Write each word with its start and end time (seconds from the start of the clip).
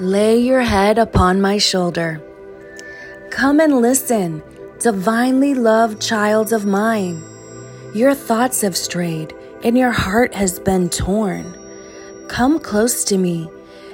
Lay 0.00 0.38
your 0.38 0.62
head 0.62 0.96
upon 0.96 1.42
my 1.42 1.58
shoulder. 1.58 2.22
Come 3.28 3.60
and 3.60 3.82
listen, 3.82 4.42
divinely 4.78 5.52
loved 5.52 6.00
child 6.00 6.54
of 6.54 6.64
mine. 6.64 7.22
Your 7.92 8.14
thoughts 8.14 8.62
have 8.62 8.78
strayed, 8.78 9.34
and 9.62 9.76
your 9.76 9.90
heart 9.90 10.32
has 10.32 10.58
been 10.58 10.88
torn. 10.88 11.54
Come 12.28 12.58
close 12.58 13.04
to 13.04 13.18
me 13.18 13.50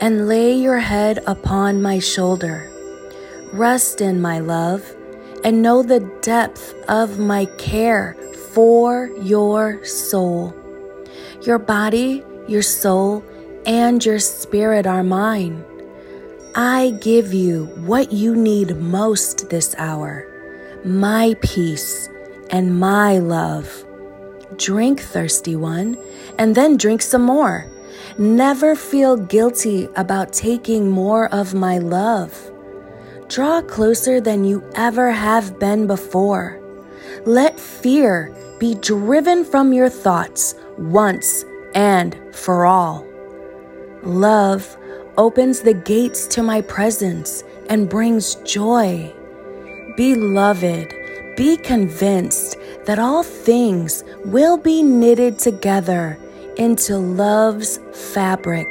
and 0.00 0.28
lay 0.28 0.52
your 0.52 0.78
head 0.78 1.18
upon 1.26 1.82
my 1.82 1.98
shoulder. 1.98 2.70
Rest 3.52 4.00
in 4.00 4.20
my 4.20 4.38
love 4.38 4.88
and 5.42 5.62
know 5.62 5.82
the 5.82 6.08
depth 6.22 6.74
of 6.88 7.18
my 7.18 7.46
care 7.58 8.14
for 8.52 9.10
your 9.20 9.84
soul. 9.84 10.54
Your 11.42 11.58
body, 11.58 12.22
your 12.46 12.62
soul, 12.62 13.24
and 13.66 14.04
your 14.04 14.20
spirit 14.20 14.86
are 14.86 15.02
mine. 15.02 15.64
I 16.58 16.90
give 17.00 17.32
you 17.32 17.66
what 17.86 18.10
you 18.10 18.34
need 18.34 18.78
most 18.78 19.48
this 19.48 19.76
hour 19.78 20.26
my 20.84 21.36
peace 21.40 22.08
and 22.50 22.80
my 22.80 23.18
love. 23.18 23.84
Drink, 24.56 25.00
thirsty 25.00 25.54
one, 25.54 25.96
and 26.36 26.56
then 26.56 26.76
drink 26.76 27.00
some 27.02 27.22
more. 27.22 27.70
Never 28.18 28.74
feel 28.74 29.16
guilty 29.16 29.88
about 29.94 30.32
taking 30.32 30.90
more 30.90 31.32
of 31.32 31.54
my 31.54 31.78
love. 31.78 32.34
Draw 33.28 33.62
closer 33.62 34.20
than 34.20 34.42
you 34.42 34.68
ever 34.74 35.12
have 35.12 35.60
been 35.60 35.86
before. 35.86 36.60
Let 37.24 37.60
fear 37.60 38.34
be 38.58 38.74
driven 38.74 39.44
from 39.44 39.72
your 39.72 39.88
thoughts 39.88 40.56
once 40.76 41.44
and 41.76 42.18
for 42.32 42.66
all. 42.66 43.06
Love 44.02 44.76
opens 45.18 45.60
the 45.60 45.74
gates 45.74 46.26
to 46.28 46.42
my 46.42 46.60
presence 46.62 47.42
and 47.68 47.88
brings 47.88 48.36
joy. 48.36 49.12
Beloved, 49.96 50.94
be 51.36 51.56
convinced 51.56 52.56
that 52.86 53.00
all 53.00 53.24
things 53.24 54.04
will 54.24 54.56
be 54.56 54.82
knitted 54.82 55.38
together 55.38 56.16
into 56.56 56.96
love's 56.96 57.78
fabric. 57.92 58.68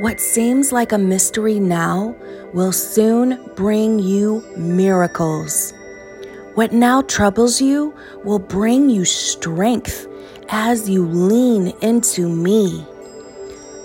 What 0.00 0.20
seems 0.20 0.70
like 0.70 0.92
a 0.92 0.98
mystery 0.98 1.58
now 1.58 2.14
will 2.52 2.72
soon 2.72 3.50
bring 3.56 3.98
you 3.98 4.44
miracles. 4.56 5.72
What 6.54 6.72
now 6.72 7.02
troubles 7.02 7.60
you 7.60 7.94
will 8.22 8.38
bring 8.38 8.90
you 8.90 9.04
strength 9.04 10.06
as 10.50 10.88
you 10.88 11.06
lean 11.06 11.72
into 11.80 12.28
me. 12.28 12.86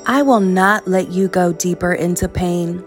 I 0.05 0.21
will 0.21 0.41
not 0.41 0.85
let 0.85 1.13
you 1.13 1.29
go 1.29 1.53
deeper 1.53 1.93
into 1.93 2.27
pain. 2.27 2.83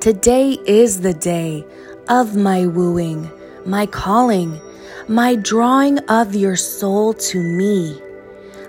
Today 0.00 0.58
is 0.66 1.00
the 1.00 1.14
day 1.14 1.64
of 2.08 2.34
my 2.34 2.66
wooing, 2.66 3.30
my 3.64 3.86
calling, 3.86 4.60
my 5.06 5.36
drawing 5.36 6.00
of 6.08 6.34
your 6.34 6.56
soul 6.56 7.14
to 7.14 7.40
me. 7.40 8.00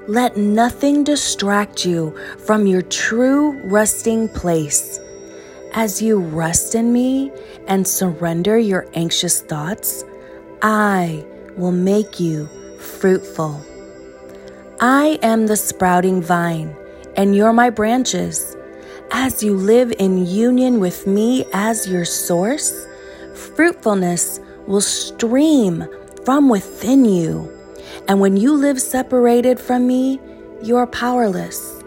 Let 0.07 0.37
nothing 0.37 1.03
distract 1.03 1.87
you 1.87 2.15
from 2.45 2.67
your 2.67 2.83
true 2.83 3.59
resting 3.63 4.29
place. 4.29 4.99
As 5.73 5.99
you 6.03 6.19
rest 6.19 6.75
in 6.75 6.93
me 6.93 7.31
and 7.67 7.87
surrender 7.87 8.59
your 8.59 8.85
anxious 8.93 9.41
thoughts, 9.41 10.03
I 10.61 11.25
will 11.57 11.71
make 11.71 12.19
you 12.19 12.45
fruitful. 12.77 13.59
I 14.79 15.17
am 15.23 15.47
the 15.47 15.57
sprouting 15.57 16.21
vine 16.21 16.75
and 17.15 17.35
you're 17.35 17.53
my 17.53 17.69
branches. 17.69 18.55
As 19.11 19.43
you 19.43 19.55
live 19.55 19.93
in 19.99 20.25
union 20.25 20.79
with 20.79 21.07
me 21.07 21.45
as 21.53 21.87
your 21.87 22.05
source, 22.05 22.87
fruitfulness 23.55 24.39
will 24.67 24.81
stream 24.81 25.85
from 26.25 26.49
within 26.49 27.05
you. 27.05 27.51
And 28.07 28.19
when 28.19 28.37
you 28.37 28.53
live 28.53 28.81
separated 28.81 29.59
from 29.59 29.87
me, 29.87 30.19
you're 30.61 30.87
powerless. 30.87 31.83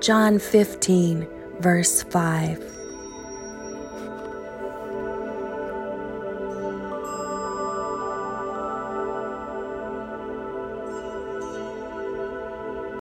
John 0.00 0.38
15, 0.38 1.28
verse 1.60 2.02
5. 2.04 2.79